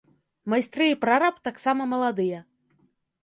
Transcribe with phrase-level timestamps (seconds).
[0.51, 2.39] Майстры і прараб таксама маладыя.